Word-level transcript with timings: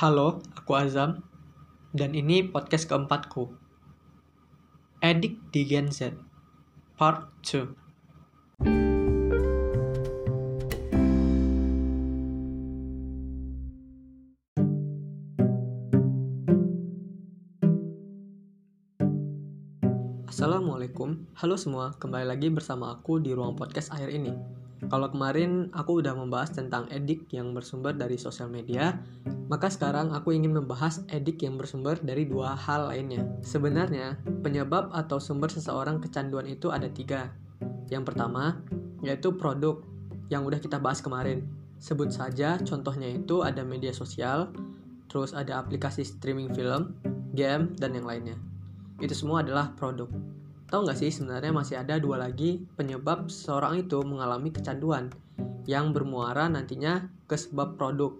Halo, 0.00 0.40
aku 0.56 0.80
Azam, 0.80 1.20
dan 1.92 2.16
ini 2.16 2.40
podcast 2.40 2.88
keempatku. 2.88 3.52
Edik 5.04 5.36
di 5.52 5.68
Gen 5.68 5.92
Z, 5.92 6.16
Part 6.96 7.28
2. 7.44 7.68
Assalamualaikum, 20.24 21.28
halo 21.36 21.60
semua, 21.60 21.92
kembali 22.00 22.24
lagi 22.24 22.48
bersama 22.48 22.96
aku 22.96 23.20
di 23.20 23.36
ruang 23.36 23.52
podcast 23.52 23.92
akhir 23.92 24.16
ini. 24.16 24.59
Kalau 24.90 25.06
kemarin 25.06 25.70
aku 25.70 26.02
udah 26.02 26.18
membahas 26.18 26.50
tentang 26.50 26.90
edik 26.90 27.30
yang 27.30 27.54
bersumber 27.54 27.94
dari 27.94 28.18
sosial 28.18 28.50
media, 28.50 28.98
maka 29.46 29.70
sekarang 29.70 30.10
aku 30.10 30.34
ingin 30.34 30.50
membahas 30.50 31.06
edik 31.14 31.46
yang 31.46 31.54
bersumber 31.54 31.94
dari 32.02 32.26
dua 32.26 32.58
hal 32.58 32.90
lainnya. 32.90 33.22
Sebenarnya, 33.46 34.18
penyebab 34.42 34.90
atau 34.90 35.22
sumber 35.22 35.46
seseorang 35.46 36.02
kecanduan 36.02 36.50
itu 36.50 36.74
ada 36.74 36.90
tiga. 36.90 37.30
Yang 37.86 38.10
pertama, 38.10 38.58
yaitu 39.06 39.30
produk 39.30 39.78
yang 40.26 40.42
udah 40.42 40.58
kita 40.58 40.82
bahas 40.82 40.98
kemarin. 40.98 41.46
Sebut 41.78 42.10
saja 42.10 42.58
contohnya 42.58 43.14
itu 43.14 43.46
ada 43.46 43.62
media 43.62 43.94
sosial, 43.94 44.50
terus 45.06 45.30
ada 45.38 45.62
aplikasi 45.62 46.02
streaming 46.02 46.50
film, 46.50 46.98
game, 47.38 47.78
dan 47.78 47.94
yang 47.94 48.10
lainnya. 48.10 48.34
Itu 48.98 49.14
semua 49.14 49.46
adalah 49.46 49.70
produk. 49.78 50.10
Tahu 50.70 50.86
nggak 50.86 50.98
sih 51.02 51.10
sebenarnya 51.10 51.50
masih 51.50 51.82
ada 51.82 51.98
dua 51.98 52.14
lagi 52.22 52.62
penyebab 52.78 53.26
seseorang 53.26 53.82
itu 53.82 53.98
mengalami 54.06 54.54
kecanduan 54.54 55.10
yang 55.66 55.90
bermuara 55.90 56.46
nantinya 56.46 57.10
ke 57.26 57.34
sebab 57.34 57.74
produk. 57.74 58.14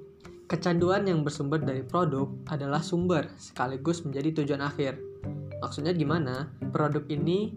Kecanduan 0.50 1.06
yang 1.06 1.22
bersumber 1.22 1.62
dari 1.62 1.86
produk 1.86 2.26
adalah 2.50 2.82
sumber 2.82 3.30
sekaligus 3.38 4.02
menjadi 4.02 4.42
tujuan 4.42 4.66
akhir. 4.66 4.98
Maksudnya 5.62 5.94
gimana? 5.94 6.50
Produk 6.74 7.06
ini 7.06 7.54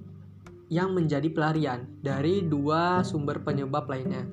yang 0.69 0.94
menjadi 0.94 1.25
pelarian 1.33 1.89
dari 2.05 2.45
dua 2.45 3.02
sumber 3.02 3.41
penyebab 3.41 3.89
lainnya. 3.89 4.30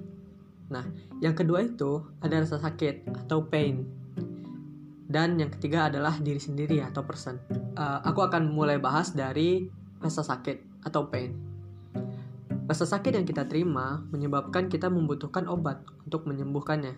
Nah, 0.69 0.85
yang 1.25 1.33
kedua 1.33 1.65
itu 1.65 2.05
ada 2.21 2.37
rasa 2.37 2.61
sakit 2.61 3.09
atau 3.25 3.49
pain. 3.49 3.89
Dan 5.09 5.41
yang 5.41 5.49
ketiga 5.57 5.89
adalah 5.89 6.21
diri 6.21 6.39
sendiri 6.39 6.85
atau 6.85 7.01
person. 7.01 7.41
Uh, 7.81 8.05
aku 8.05 8.23
akan 8.29 8.53
mulai 8.53 8.77
bahas 8.77 9.17
dari 9.17 9.80
rasa 10.01 10.25
sakit 10.25 10.85
atau 10.89 11.07
pain. 11.13 11.37
Rasa 12.65 12.89
sakit 12.89 13.19
yang 13.19 13.27
kita 13.27 13.45
terima 13.51 14.01
menyebabkan 14.15 14.71
kita 14.71 14.89
membutuhkan 14.89 15.45
obat 15.51 15.85
untuk 16.07 16.25
menyembuhkannya. 16.25 16.97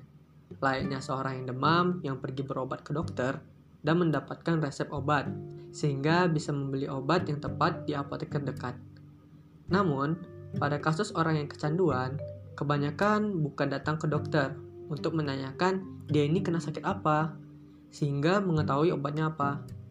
Layaknya 0.61 1.01
seorang 1.01 1.43
yang 1.43 1.47
demam 1.49 1.87
yang 2.05 2.17
pergi 2.21 2.45
berobat 2.45 2.85
ke 2.85 2.93
dokter 2.93 3.41
dan 3.83 3.99
mendapatkan 3.99 4.63
resep 4.63 4.87
obat, 4.95 5.27
sehingga 5.75 6.31
bisa 6.31 6.55
membeli 6.55 6.87
obat 6.87 7.27
yang 7.27 7.43
tepat 7.43 7.83
di 7.89 7.99
apotek 7.99 8.31
terdekat. 8.31 8.79
Namun, 9.73 10.15
pada 10.61 10.79
kasus 10.79 11.11
orang 11.19 11.41
yang 11.43 11.49
kecanduan, 11.51 12.21
kebanyakan 12.55 13.43
bukan 13.43 13.73
datang 13.73 13.99
ke 13.99 14.07
dokter 14.07 14.55
untuk 14.87 15.17
menanyakan 15.17 15.83
dia 16.07 16.29
ini 16.29 16.45
kena 16.45 16.61
sakit 16.61 16.85
apa, 16.85 17.35
sehingga 17.91 18.39
mengetahui 18.45 18.93
obatnya 18.93 19.33
apa 19.33 19.82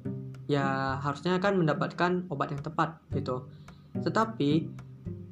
ya 0.51 0.99
harusnya 0.99 1.39
kan 1.39 1.55
mendapatkan 1.55 2.27
obat 2.27 2.51
yang 2.51 2.59
tepat 2.59 2.99
gitu. 3.15 3.47
Tetapi 3.95 4.67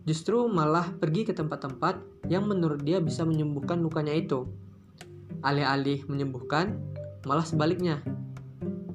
justru 0.08 0.48
malah 0.48 0.88
pergi 0.96 1.28
ke 1.28 1.36
tempat-tempat 1.36 2.00
yang 2.32 2.48
menurut 2.48 2.80
dia 2.80 3.04
bisa 3.04 3.28
menyembuhkan 3.28 3.84
lukanya 3.84 4.16
itu. 4.16 4.48
Alih-alih 5.44 6.08
menyembuhkan, 6.08 6.80
malah 7.28 7.44
sebaliknya. 7.44 8.00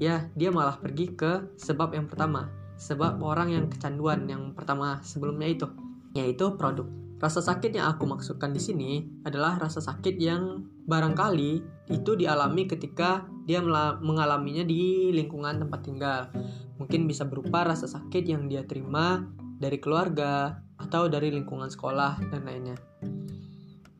Ya, 0.01 0.29
dia 0.35 0.49
malah 0.49 0.81
pergi 0.81 1.13
ke 1.13 1.55
sebab 1.61 1.93
yang 1.93 2.09
pertama, 2.09 2.49
sebab 2.81 3.21
orang 3.21 3.53
yang 3.53 3.65
kecanduan 3.69 4.27
yang 4.27 4.57
pertama 4.57 5.01
sebelumnya 5.05 5.49
itu, 5.53 5.69
yaitu 6.17 6.57
produk. 6.57 7.04
Rasa 7.25 7.41
sakit 7.41 7.73
yang 7.73 7.89
aku 7.89 8.05
maksudkan 8.05 8.53
di 8.53 8.61
sini 8.61 9.01
adalah 9.25 9.57
rasa 9.57 9.81
sakit 9.81 10.21
yang 10.21 10.61
barangkali 10.85 11.53
itu 11.89 12.13
dialami 12.21 12.69
ketika 12.69 13.25
dia 13.49 13.65
mengalaminya 14.05 14.61
di 14.61 15.09
lingkungan 15.09 15.57
tempat 15.57 15.81
tinggal. 15.81 16.29
Mungkin 16.77 17.09
bisa 17.09 17.25
berupa 17.25 17.65
rasa 17.65 17.89
sakit 17.89 18.29
yang 18.29 18.45
dia 18.45 18.69
terima 18.69 19.25
dari 19.57 19.81
keluarga 19.81 20.61
atau 20.77 21.09
dari 21.09 21.33
lingkungan 21.33 21.73
sekolah 21.73 22.29
dan 22.29 22.45
lainnya. 22.45 22.77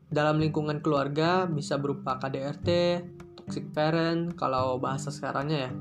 Dalam 0.05 0.37
lingkungan 0.37 0.85
keluarga 0.85 1.49
bisa 1.49 1.81
berupa 1.81 2.21
KDRT, 2.21 2.69
toxic 3.41 3.73
parent 3.73 4.37
kalau 4.37 4.77
bahasa 4.77 5.09
sekarangnya 5.09 5.65
ya. 5.65 5.71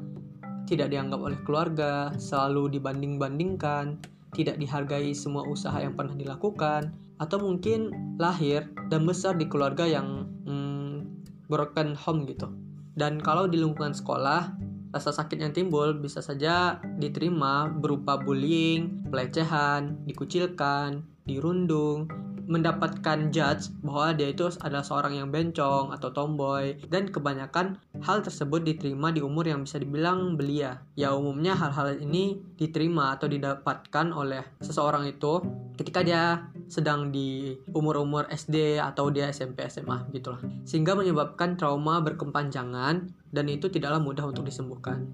Tidak 0.64 0.88
dianggap 0.88 1.20
oleh 1.20 1.36
keluarga, 1.44 2.08
selalu 2.16 2.80
dibanding-bandingkan, 2.80 4.00
tidak 4.32 4.56
dihargai 4.56 5.12
semua 5.12 5.44
usaha 5.44 5.76
yang 5.76 5.92
pernah 5.92 6.16
dilakukan, 6.16 7.04
atau 7.18 7.38
mungkin 7.38 7.94
lahir 8.18 8.66
dan 8.90 9.06
besar 9.06 9.38
di 9.38 9.46
keluarga 9.46 9.86
yang 9.86 10.26
hmm, 10.46 11.24
broken 11.46 11.94
home 11.94 12.26
gitu. 12.26 12.50
Dan 12.94 13.18
kalau 13.18 13.50
di 13.50 13.58
lingkungan 13.58 13.94
sekolah, 13.94 14.54
rasa 14.94 15.10
sakit 15.10 15.42
yang 15.42 15.50
timbul 15.50 15.98
bisa 15.98 16.22
saja 16.22 16.78
diterima 17.02 17.66
berupa 17.66 18.14
bullying, 18.14 19.02
pelecehan, 19.10 19.98
dikucilkan, 20.06 21.02
dirundung, 21.26 22.06
mendapatkan 22.44 23.32
judge 23.32 23.72
bahwa 23.80 24.12
dia 24.12 24.32
itu 24.32 24.48
adalah 24.60 24.84
seorang 24.84 25.16
yang 25.16 25.28
bencong 25.32 25.92
atau 25.92 26.12
tomboy 26.12 26.76
dan 26.88 27.08
kebanyakan 27.08 27.80
hal 28.04 28.20
tersebut 28.20 28.64
diterima 28.64 29.10
di 29.10 29.24
umur 29.24 29.48
yang 29.48 29.64
bisa 29.64 29.80
dibilang 29.80 30.36
belia. 30.36 30.80
Ya 30.94 31.12
umumnya 31.16 31.56
hal-hal 31.56 32.00
ini 32.00 32.40
diterima 32.56 33.16
atau 33.16 33.26
didapatkan 33.26 34.06
oleh 34.12 34.44
seseorang 34.60 35.08
itu 35.08 35.40
ketika 35.74 36.00
dia 36.04 36.48
sedang 36.68 37.10
di 37.10 37.54
umur-umur 37.72 38.28
SD 38.30 38.80
atau 38.80 39.10
dia 39.10 39.28
SMP 39.30 39.66
SMA 39.68 40.08
gitulah. 40.12 40.40
Sehingga 40.64 40.96
menyebabkan 40.96 41.56
trauma 41.58 42.00
berkepanjangan 42.00 43.10
dan 43.34 43.46
itu 43.50 43.68
tidaklah 43.68 44.00
mudah 44.00 44.24
untuk 44.28 44.46
disembuhkan. 44.46 45.08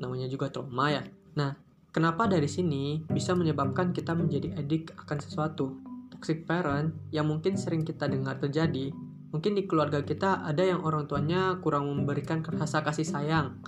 Namanya 0.00 0.30
juga 0.30 0.48
trauma 0.48 0.92
ya. 0.92 1.02
Nah, 1.36 1.52
kenapa 1.92 2.28
dari 2.30 2.48
sini 2.48 3.04
bisa 3.08 3.36
menyebabkan 3.36 3.92
kita 3.92 4.16
menjadi 4.16 4.56
edik 4.56 4.94
akan 4.96 5.18
sesuatu? 5.20 5.85
Toxic 6.26 6.42
parent 6.42 6.90
yang 7.14 7.30
mungkin 7.30 7.54
sering 7.54 7.86
kita 7.86 8.10
dengar 8.10 8.42
terjadi, 8.42 8.90
mungkin 9.30 9.54
di 9.54 9.62
keluarga 9.62 10.02
kita 10.02 10.42
ada 10.42 10.58
yang 10.58 10.82
orang 10.82 11.06
tuanya 11.06 11.62
kurang 11.62 11.86
memberikan 11.86 12.42
rasa 12.42 12.82
kasih 12.82 13.06
sayang, 13.06 13.62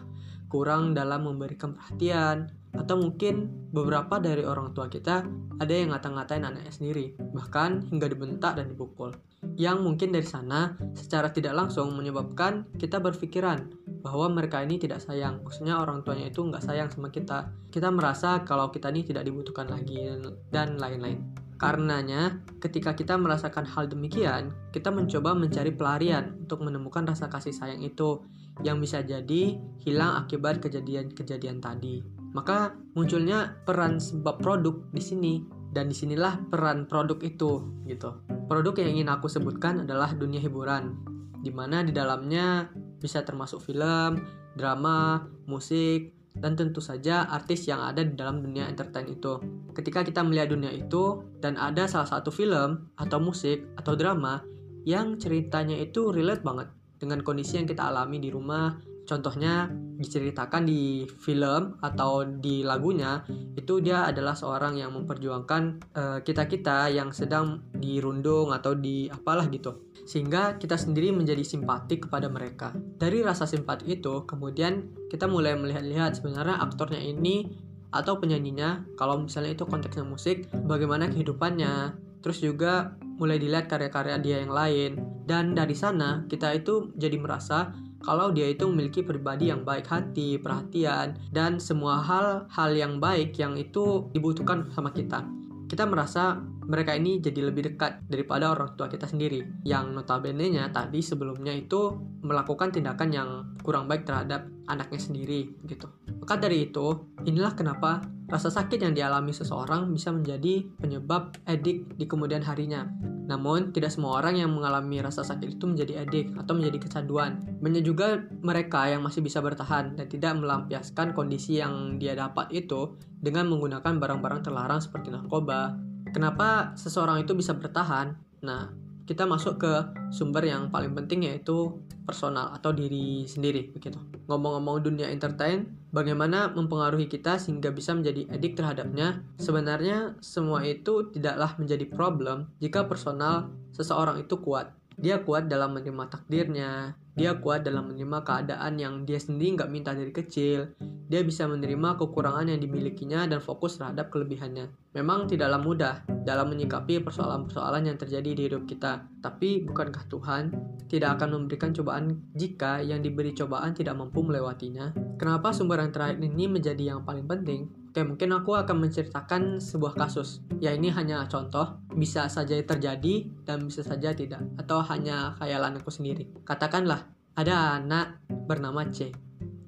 kurang 0.51 0.91
dalam 0.91 1.23
memberikan 1.23 1.79
perhatian, 1.79 2.51
atau 2.75 2.99
mungkin 2.99 3.47
beberapa 3.71 4.19
dari 4.19 4.43
orang 4.43 4.75
tua 4.75 4.91
kita 4.91 5.23
ada 5.63 5.71
yang 5.71 5.95
ngata-ngatain 5.95 6.43
anaknya 6.43 6.75
sendiri, 6.75 7.15
bahkan 7.31 7.87
hingga 7.95 8.11
dibentak 8.11 8.59
dan 8.59 8.75
dipukul. 8.75 9.15
Yang 9.55 9.79
mungkin 9.79 10.11
dari 10.11 10.27
sana 10.27 10.75
secara 10.99 11.31
tidak 11.31 11.55
langsung 11.55 11.95
menyebabkan 11.95 12.67
kita 12.75 12.99
berpikiran 12.99 13.71
bahwa 14.03 14.35
mereka 14.35 14.67
ini 14.67 14.83
tidak 14.83 14.99
sayang. 14.99 15.47
Maksudnya 15.47 15.79
orang 15.79 16.03
tuanya 16.03 16.27
itu 16.27 16.43
nggak 16.43 16.67
sayang 16.67 16.91
sama 16.91 17.15
kita. 17.15 17.55
Kita 17.71 17.87
merasa 17.95 18.43
kalau 18.43 18.75
kita 18.75 18.91
ini 18.91 19.07
tidak 19.07 19.31
dibutuhkan 19.31 19.71
lagi 19.71 20.11
dan 20.51 20.75
lain-lain. 20.75 21.48
Karenanya, 21.59 22.39
ketika 22.63 22.95
kita 22.95 23.19
merasakan 23.19 23.67
hal 23.67 23.91
demikian, 23.91 24.55
kita 24.71 24.95
mencoba 24.95 25.35
mencari 25.35 25.75
pelarian 25.75 26.39
untuk 26.39 26.63
menemukan 26.63 27.03
rasa 27.03 27.27
kasih 27.27 27.51
sayang 27.51 27.83
itu 27.83 28.23
yang 28.63 28.79
bisa 28.79 29.03
jadi 29.03 29.59
hilang 29.83 30.23
akibat 30.23 30.63
kejadian-kejadian 30.63 31.59
tadi. 31.59 32.07
Maka 32.31 32.79
munculnya 32.95 33.59
peran 33.67 33.99
sebab 33.99 34.39
produk 34.39 34.87
di 34.95 35.03
sini 35.03 35.35
dan 35.75 35.91
di 35.91 35.99
sinilah 35.99 36.47
peran 36.47 36.87
produk 36.87 37.19
itu 37.27 37.67
gitu. 37.91 38.23
Produk 38.47 38.79
yang 38.79 38.95
ingin 38.95 39.11
aku 39.11 39.27
sebutkan 39.27 39.83
adalah 39.83 40.15
dunia 40.15 40.39
hiburan, 40.39 40.95
di 41.43 41.51
mana 41.51 41.83
di 41.83 41.91
dalamnya 41.91 42.71
bisa 43.03 43.27
termasuk 43.27 43.63
film, 43.63 44.23
drama, 44.55 45.27
musik, 45.51 46.18
dan 46.37 46.55
tentu 46.55 46.79
saja 46.79 47.27
artis 47.31 47.65
yang 47.67 47.81
ada 47.81 48.05
di 48.05 48.15
dalam 48.15 48.45
dunia 48.45 48.69
entertain 48.69 49.09
itu. 49.09 49.41
Ketika 49.73 50.05
kita 50.05 50.21
melihat 50.21 50.53
dunia 50.53 50.71
itu 50.75 51.25
dan 51.41 51.57
ada 51.57 51.89
salah 51.89 52.09
satu 52.09 52.29
film 52.29 52.91
atau 52.99 53.19
musik 53.19 53.65
atau 53.79 53.97
drama 53.97 54.45
yang 54.85 55.17
ceritanya 55.17 55.77
itu 55.77 56.13
relate 56.13 56.45
banget 56.45 56.69
dengan 56.99 57.23
kondisi 57.23 57.59
yang 57.59 57.67
kita 57.67 57.89
alami 57.89 58.19
di 58.23 58.31
rumah. 58.31 58.77
Contohnya 59.09 59.73
diceritakan 59.99 60.63
di 60.63 61.03
film 61.11 61.75
atau 61.83 62.23
di 62.23 62.63
lagunya 62.63 63.27
itu 63.59 63.83
dia 63.83 64.07
adalah 64.07 64.39
seorang 64.39 64.79
yang 64.79 64.95
memperjuangkan 64.95 65.63
uh, 65.99 66.19
kita-kita 66.23 66.87
yang 66.95 67.11
sedang 67.11 67.67
dirundung 67.75 68.55
atau 68.55 68.79
di 68.79 69.11
apalah 69.11 69.51
gitu. 69.51 69.91
Sehingga 70.07 70.57
kita 70.57 70.79
sendiri 70.79 71.11
menjadi 71.11 71.43
simpati 71.43 71.99
kepada 71.99 72.31
mereka. 72.31 72.73
Dari 72.73 73.21
rasa 73.21 73.45
simpati 73.45 73.99
itu, 73.99 74.25
kemudian 74.25 74.95
kita 75.11 75.27
mulai 75.27 75.59
melihat-lihat 75.59 76.23
sebenarnya 76.23 76.63
aktornya 76.63 77.03
ini 77.03 77.51
atau 77.93 78.17
penyanyinya, 78.17 78.85
kalau 78.97 79.21
misalnya 79.21 79.57
itu 79.59 79.65
konteksnya 79.69 80.05
musik, 80.05 80.49
bagaimana 80.65 81.09
kehidupannya, 81.09 81.97
terus 82.21 82.41
juga 82.41 82.97
mulai 83.19 83.41
dilihat 83.41 83.67
karya-karya 83.67 84.21
dia 84.21 84.37
yang 84.45 84.53
lain, 84.53 85.01
dan 85.25 85.57
dari 85.57 85.73
sana 85.73 86.25
kita 86.29 86.53
itu 86.57 86.93
jadi 86.97 87.17
merasa 87.21 87.73
kalau 88.09 88.33
dia 88.33 88.49
itu 88.49 88.65
memiliki 88.65 89.05
pribadi 89.05 89.53
yang 89.53 89.69
baik 89.69 89.85
hati, 89.85 90.41
perhatian, 90.41 91.21
dan 91.29 91.61
semua 91.61 92.01
hal-hal 92.01 92.71
yang 92.73 92.97
baik 92.97 93.37
yang 93.37 93.53
itu 93.61 94.09
dibutuhkan 94.17 94.73
sama 94.73 94.97
kita. 94.97 95.29
Kita 95.69 95.85
merasa 95.85 96.41
mereka 96.65 96.97
ini 96.97 97.21
jadi 97.21 97.53
lebih 97.53 97.77
dekat 97.77 98.09
daripada 98.09 98.49
orang 98.49 98.73
tua 98.81 98.89
kita 98.89 99.05
sendiri 99.05 99.45
yang 99.69 99.93
notabene-nya 99.93 100.73
tadi 100.73 101.05
sebelumnya 101.05 101.53
itu 101.53 102.01
melakukan 102.25 102.73
tindakan 102.73 103.13
yang 103.13 103.29
kurang 103.61 103.85
baik 103.85 104.09
terhadap 104.09 104.49
anaknya 104.73 105.01
sendiri 105.05 105.53
gitu. 105.69 105.93
Maka 106.17 106.41
dari 106.41 106.73
itu, 106.73 107.13
inilah 107.29 107.53
kenapa 107.53 108.01
rasa 108.33 108.49
sakit 108.49 108.89
yang 108.89 108.97
dialami 108.97 109.37
seseorang 109.37 109.93
bisa 109.93 110.09
menjadi 110.09 110.65
penyebab 110.81 111.37
edik 111.45 111.85
di 112.01 112.09
kemudian 112.09 112.41
harinya. 112.41 112.89
Namun, 113.29 113.77
tidak 113.77 113.93
semua 113.93 114.19
orang 114.19 114.41
yang 114.41 114.51
mengalami 114.51 115.05
rasa 115.05 115.21
sakit 115.21 115.61
itu 115.61 115.69
menjadi 115.69 116.09
edik 116.09 116.33
atau 116.41 116.57
menjadi 116.57 116.89
kecanduan. 116.89 117.45
Banyak 117.61 117.85
juga 117.85 118.25
mereka 118.41 118.89
yang 118.89 119.05
masih 119.05 119.21
bisa 119.21 119.45
bertahan 119.45 119.95
dan 120.01 120.09
tidak 120.09 120.33
melampiaskan 120.41 121.13
kondisi 121.13 121.61
yang 121.61 122.01
dia 122.01 122.17
dapat 122.17 122.49
itu 122.51 122.97
dengan 123.21 123.47
menggunakan 123.53 124.01
barang-barang 124.01 124.41
terlarang 124.49 124.81
seperti 124.81 125.13
narkoba. 125.13 125.77
Kenapa 126.11 126.73
seseorang 126.75 127.21
itu 127.21 127.37
bisa 127.37 127.53
bertahan? 127.53 128.17
Nah, 128.41 128.73
kita 129.05 129.25
masuk 129.25 129.61
ke 129.61 129.73
sumber 130.13 130.45
yang 130.45 130.69
paling 130.69 130.93
penting 130.93 131.25
yaitu 131.29 131.81
personal 132.05 132.53
atau 132.53 132.77
diri 132.77 133.25
sendiri 133.25 133.73
begitu. 133.73 133.97
Ngomong-ngomong 134.29 134.85
dunia 134.85 135.09
entertain, 135.13 135.69
bagaimana 135.91 136.53
mempengaruhi 136.53 137.09
kita 137.09 137.41
sehingga 137.41 137.73
bisa 137.73 137.95
menjadi 137.97 138.29
edik 138.33 138.59
terhadapnya? 138.59 139.25
Sebenarnya 139.41 140.17
semua 140.21 140.65
itu 140.65 141.09
tidaklah 141.13 141.57
menjadi 141.57 141.85
problem 141.89 142.49
jika 142.61 142.85
personal 142.87 143.53
seseorang 143.73 144.21
itu 144.23 144.39
kuat. 144.41 144.75
Dia 144.99 145.23
kuat 145.23 145.47
dalam 145.47 145.79
menerima 145.79 146.11
takdirnya, 146.11 146.99
dia 147.15 147.39
kuat 147.39 147.63
dalam 147.63 147.91
menerima 147.91 148.19
keadaan 148.27 148.79
yang 148.83 148.95
dia 149.07 149.23
sendiri 149.23 149.55
nggak 149.55 149.71
minta 149.71 149.91
dari 149.95 150.11
kecil. 150.11 150.75
Dia 151.07 151.23
bisa 151.23 151.47
menerima 151.47 151.95
kekurangan 151.99 152.51
yang 152.51 152.59
dimilikinya 152.59 153.27
dan 153.31 153.39
fokus 153.39 153.79
terhadap 153.79 154.11
kelebihannya. 154.11 154.71
Memang 154.99 155.31
tidaklah 155.31 155.63
mudah 155.63 156.03
dalam 156.27 156.51
menyikapi 156.51 156.99
persoalan-persoalan 157.07 157.87
yang 157.87 157.95
terjadi 157.95 158.35
di 158.35 158.43
hidup 158.51 158.67
kita. 158.67 159.07
Tapi 159.23 159.63
bukankah 159.63 160.11
Tuhan 160.11 160.51
tidak 160.91 161.23
akan 161.23 161.39
memberikan 161.39 161.71
cobaan 161.71 162.19
jika 162.35 162.83
yang 162.83 162.99
diberi 162.99 163.31
cobaan 163.31 163.79
tidak 163.79 163.95
mampu 163.95 164.27
melewatinya? 164.27 164.91
Kenapa 165.15 165.55
sumber 165.55 165.87
yang 165.87 165.95
terakhir 165.95 166.19
ini 166.19 166.51
menjadi 166.51 166.99
yang 166.99 167.07
paling 167.07 167.31
penting? 167.31 167.71
Oke, 167.95 168.03
mungkin 168.03 168.35
aku 168.35 168.59
akan 168.59 168.91
menceritakan 168.91 169.63
sebuah 169.63 169.95
kasus. 169.95 170.43
Ya, 170.59 170.75
ini 170.75 170.91
hanya 170.91 171.31
contoh, 171.31 171.79
bisa 171.95 172.27
saja 172.27 172.59
terjadi 172.59 173.31
dan 173.47 173.71
bisa 173.71 173.87
saja 173.87 174.11
tidak, 174.19 174.43
atau 174.59 174.83
hanya 174.83 175.39
khayalan 175.39 175.79
aku 175.79 175.95
sendiri. 175.95 176.27
Katakanlah, 176.43 177.07
ada 177.39 177.79
anak 177.79 178.19
bernama 178.29 178.83
C. 178.91 179.15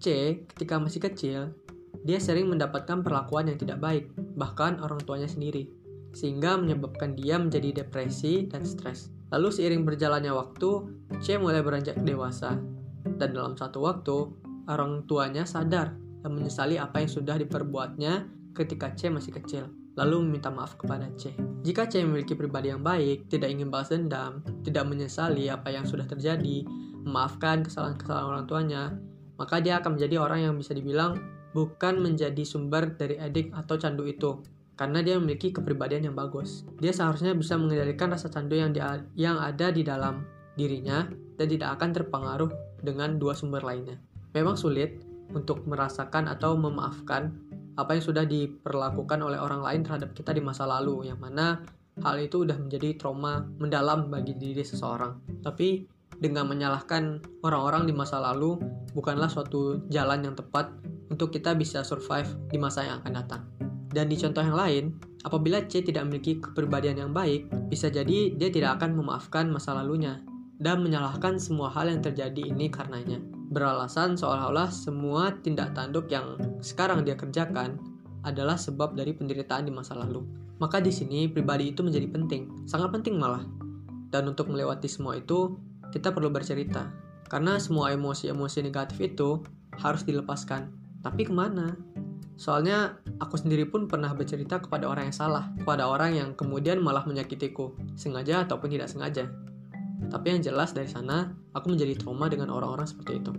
C, 0.02 0.36
ketika 0.50 0.82
masih 0.82 1.00
kecil, 1.00 1.54
dia 2.04 2.16
sering 2.20 2.48
mendapatkan 2.48 3.04
perlakuan 3.04 3.48
yang 3.48 3.56
tidak 3.60 3.80
baik, 3.80 4.04
bahkan 4.34 4.78
orang 4.82 5.00
tuanya 5.02 5.26
sendiri, 5.30 5.70
sehingga 6.14 6.58
menyebabkan 6.58 7.14
dia 7.14 7.38
menjadi 7.38 7.82
depresi 7.84 8.46
dan 8.50 8.66
stres. 8.66 9.10
Lalu 9.30 9.48
seiring 9.54 9.82
berjalannya 9.86 10.34
waktu, 10.34 10.70
C 11.22 11.38
mulai 11.38 11.62
beranjak 11.62 12.02
dewasa, 12.02 12.58
dan 13.18 13.30
dalam 13.30 13.54
satu 13.54 13.86
waktu, 13.86 14.26
orang 14.66 15.06
tuanya 15.06 15.46
sadar 15.46 15.94
dan 16.20 16.30
menyesali 16.34 16.76
apa 16.76 17.00
yang 17.00 17.10
sudah 17.10 17.36
diperbuatnya 17.38 18.26
ketika 18.52 18.92
C 18.98 19.08
masih 19.08 19.32
kecil, 19.38 19.70
lalu 19.94 20.26
meminta 20.26 20.50
maaf 20.50 20.74
kepada 20.74 21.06
C. 21.14 21.32
Jika 21.62 21.86
C 21.86 22.02
memiliki 22.02 22.34
pribadi 22.34 22.74
yang 22.74 22.82
baik, 22.82 23.30
tidak 23.30 23.54
ingin 23.54 23.70
balas 23.70 23.94
dendam, 23.94 24.42
tidak 24.66 24.84
menyesali 24.90 25.46
apa 25.46 25.70
yang 25.70 25.86
sudah 25.86 26.04
terjadi, 26.04 26.66
memaafkan 27.06 27.64
kesalahan-kesalahan 27.64 28.26
orang 28.26 28.44
tuanya, 28.50 28.82
maka 29.40 29.62
dia 29.62 29.80
akan 29.80 29.96
menjadi 29.96 30.20
orang 30.20 30.40
yang 30.44 30.54
bisa 30.58 30.76
dibilang 30.76 31.16
bukan 31.52 32.00
menjadi 32.00 32.42
sumber 32.46 32.94
dari 32.94 33.18
edik 33.18 33.54
atau 33.54 33.78
candu 33.78 34.06
itu, 34.06 34.42
karena 34.78 35.04
dia 35.04 35.18
memiliki 35.20 35.52
kepribadian 35.52 36.10
yang 36.10 36.16
bagus. 36.16 36.64
Dia 36.78 36.94
seharusnya 36.94 37.36
bisa 37.36 37.58
mengendalikan 37.60 38.10
rasa 38.10 38.32
candu 38.32 38.56
yang, 38.56 38.70
dia, 38.72 39.04
yang 39.18 39.36
ada 39.38 39.68
di 39.74 39.84
dalam 39.84 40.24
dirinya 40.54 41.06
dan 41.36 41.46
tidak 41.46 41.80
akan 41.80 41.90
terpengaruh 41.96 42.50
dengan 42.80 43.20
dua 43.20 43.36
sumber 43.36 43.60
lainnya. 43.64 44.00
Memang 44.32 44.54
sulit, 44.54 45.02
untuk 45.34 45.62
merasakan 45.66 46.26
atau 46.26 46.58
memaafkan 46.58 47.30
apa 47.78 47.96
yang 47.96 48.04
sudah 48.04 48.24
diperlakukan 48.26 49.18
oleh 49.22 49.38
orang 49.38 49.62
lain 49.62 49.80
terhadap 49.86 50.12
kita 50.12 50.34
di 50.34 50.42
masa 50.42 50.66
lalu 50.66 51.08
yang 51.08 51.16
mana 51.22 51.62
hal 52.02 52.16
itu 52.18 52.44
sudah 52.44 52.58
menjadi 52.58 52.98
trauma 52.98 53.46
mendalam 53.56 54.10
bagi 54.10 54.36
diri 54.36 54.60
seseorang. 54.60 55.16
Tapi 55.40 55.86
dengan 56.20 56.50
menyalahkan 56.50 57.22
orang-orang 57.46 57.88
di 57.88 57.94
masa 57.96 58.20
lalu 58.20 58.60
bukanlah 58.92 59.30
suatu 59.30 59.86
jalan 59.88 60.26
yang 60.26 60.34
tepat 60.36 60.68
untuk 61.10 61.34
kita 61.34 61.52
bisa 61.58 61.82
survive 61.82 62.30
di 62.48 62.56
masa 62.56 62.86
yang 62.86 63.02
akan 63.04 63.12
datang. 63.12 63.42
Dan 63.90 64.06
di 64.06 64.14
contoh 64.16 64.40
yang 64.40 64.54
lain, 64.54 64.84
apabila 65.26 65.66
C 65.66 65.82
tidak 65.82 66.06
memiliki 66.06 66.38
kepribadian 66.38 66.96
yang 67.02 67.12
baik, 67.12 67.50
bisa 67.66 67.90
jadi 67.90 68.38
dia 68.38 68.48
tidak 68.54 68.78
akan 68.78 68.94
memaafkan 68.94 69.50
masa 69.50 69.74
lalunya 69.74 70.22
dan 70.62 70.80
menyalahkan 70.86 71.42
semua 71.42 71.68
hal 71.74 71.90
yang 71.90 71.98
terjadi 71.98 72.54
ini 72.54 72.70
karenanya 72.70 73.18
beralasan 73.50 74.14
seolah-olah 74.14 74.70
semua 74.70 75.34
tindak 75.42 75.74
tanduk 75.74 76.06
yang 76.06 76.38
sekarang 76.62 77.02
dia 77.02 77.18
kerjakan 77.18 77.82
adalah 78.22 78.54
sebab 78.54 78.94
dari 78.94 79.10
penderitaan 79.10 79.66
di 79.66 79.72
masa 79.74 79.98
lalu. 79.98 80.22
Maka 80.62 80.78
di 80.78 80.94
sini 80.94 81.26
pribadi 81.26 81.74
itu 81.74 81.82
menjadi 81.82 82.06
penting, 82.06 82.68
sangat 82.70 82.94
penting 82.94 83.18
malah. 83.18 83.42
Dan 84.12 84.30
untuk 84.30 84.52
melewati 84.52 84.86
semua 84.86 85.18
itu, 85.18 85.56
kita 85.90 86.14
perlu 86.14 86.30
bercerita. 86.30 86.92
Karena 87.26 87.56
semua 87.56 87.90
emosi-emosi 87.94 88.60
negatif 88.60 88.98
itu 89.00 89.40
harus 89.80 90.04
dilepaskan. 90.04 90.68
Tapi 91.00 91.24
ke 91.24 91.32
mana? 91.32 91.72
Soalnya 92.40 92.96
aku 93.20 93.36
sendiri 93.36 93.68
pun 93.68 93.84
pernah 93.84 94.16
bercerita 94.16 94.60
kepada 94.64 94.88
orang 94.88 95.12
yang 95.12 95.16
salah, 95.16 95.52
kepada 95.60 95.88
orang 95.88 96.16
yang 96.16 96.28
kemudian 96.32 96.80
malah 96.80 97.04
menyakitiku, 97.04 97.76
sengaja 98.00 98.48
ataupun 98.48 98.72
tidak 98.72 98.88
sengaja. 98.88 99.28
Tapi 100.08 100.26
yang 100.32 100.40
jelas 100.40 100.72
dari 100.72 100.88
sana, 100.88 101.36
aku 101.52 101.72
menjadi 101.72 102.00
trauma 102.00 102.32
dengan 102.32 102.48
orang-orang 102.48 102.88
seperti 102.88 103.20
itu. 103.20 103.32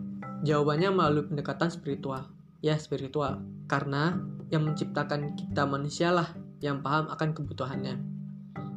Jawabannya 0.45 0.89
melalui 0.93 1.25
pendekatan 1.25 1.73
spiritual. 1.73 2.29
Ya, 2.61 2.77
spiritual. 2.77 3.41
Karena 3.65 4.21
yang 4.53 4.69
menciptakan 4.69 5.33
kita 5.33 5.65
manusia 5.65 6.13
lah 6.13 6.29
yang 6.61 6.85
paham 6.85 7.09
akan 7.09 7.33
kebutuhannya. 7.33 7.97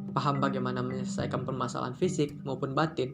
Paham 0.09 0.41
bagaimana 0.41 0.81
menyelesaikan 0.81 1.45
permasalahan 1.45 1.93
fisik 1.93 2.33
maupun 2.41 2.73
batin. 2.73 3.13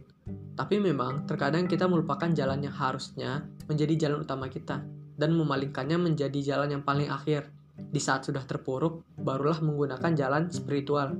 Tapi 0.55 0.79
memang 0.79 1.27
terkadang 1.27 1.67
kita 1.67 1.91
melupakan 1.91 2.31
jalan 2.31 2.63
yang 2.63 2.75
harusnya 2.75 3.43
menjadi 3.67 4.07
jalan 4.07 4.23
utama 4.23 4.47
kita 4.47 4.79
dan 5.21 5.37
memalingkannya 5.37 6.01
menjadi 6.01 6.41
jalan 6.41 6.81
yang 6.81 6.83
paling 6.83 7.13
akhir. 7.13 7.53
Di 7.77 8.01
saat 8.01 8.25
sudah 8.25 8.41
terpuruk, 8.41 9.05
barulah 9.21 9.61
menggunakan 9.61 10.17
jalan 10.17 10.49
spiritual. 10.49 11.13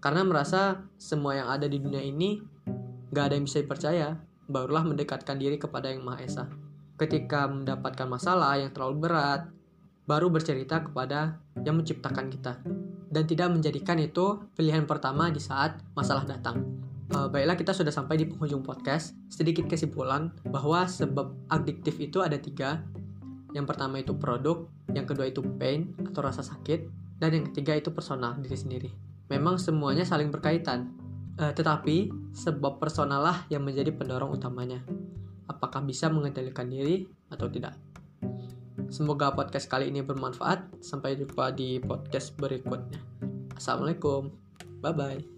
Karena 0.00 0.24
merasa 0.24 0.80
semua 0.96 1.36
yang 1.36 1.48
ada 1.52 1.68
di 1.68 1.76
dunia 1.80 2.00
ini 2.00 2.40
Gak 3.14 3.30
ada 3.30 3.38
yang 3.38 3.46
bisa 3.46 3.62
dipercaya, 3.62 4.18
barulah 4.50 4.82
mendekatkan 4.82 5.38
diri 5.38 5.54
kepada 5.54 5.86
Yang 5.86 6.02
Maha 6.02 6.18
Esa. 6.26 6.44
Ketika 6.98 7.46
mendapatkan 7.46 8.10
masalah 8.10 8.58
yang 8.58 8.74
terlalu 8.74 9.06
berat, 9.06 9.46
baru 10.02 10.34
bercerita 10.34 10.82
kepada 10.82 11.38
yang 11.62 11.78
menciptakan 11.78 12.26
kita. 12.34 12.58
Dan 13.06 13.22
tidak 13.30 13.54
menjadikan 13.54 14.02
itu 14.02 14.42
pilihan 14.58 14.82
pertama 14.82 15.30
di 15.30 15.38
saat 15.38 15.78
masalah 15.94 16.26
datang. 16.26 16.66
Uh, 17.14 17.30
baiklah 17.30 17.54
kita 17.54 17.70
sudah 17.70 17.94
sampai 17.94 18.18
di 18.18 18.26
penghujung 18.26 18.66
podcast. 18.66 19.14
Sedikit 19.30 19.70
kesimpulan 19.70 20.34
bahwa 20.50 20.82
sebab 20.82 21.38
adiktif 21.54 21.94
itu 22.02 22.18
ada 22.18 22.34
tiga. 22.34 22.82
Yang 23.54 23.70
pertama 23.70 24.02
itu 24.02 24.12
produk, 24.18 24.66
yang 24.90 25.06
kedua 25.06 25.30
itu 25.30 25.40
pain 25.56 25.94
atau 26.02 26.20
rasa 26.26 26.42
sakit, 26.42 26.90
dan 27.22 27.30
yang 27.30 27.46
ketiga 27.54 27.78
itu 27.78 27.94
personal 27.94 28.34
diri 28.42 28.58
sendiri. 28.58 28.90
Memang 29.30 29.56
semuanya 29.56 30.02
saling 30.02 30.34
berkaitan, 30.34 31.04
Uh, 31.34 31.50
tetapi 31.50 32.14
sebab 32.30 32.78
personal 32.78 33.18
lah 33.18 33.42
yang 33.50 33.66
menjadi 33.66 33.90
pendorong 33.90 34.30
utamanya. 34.38 34.86
Apakah 35.50 35.82
bisa 35.82 36.06
mengendalikan 36.06 36.70
diri 36.70 37.10
atau 37.26 37.50
tidak? 37.50 37.74
Semoga 38.86 39.34
podcast 39.34 39.66
kali 39.66 39.90
ini 39.90 40.06
bermanfaat. 40.06 40.78
Sampai 40.78 41.18
jumpa 41.18 41.50
di 41.50 41.82
podcast 41.82 42.38
berikutnya. 42.38 43.02
Assalamualaikum. 43.58 44.30
Bye 44.78 44.94
bye. 44.94 45.33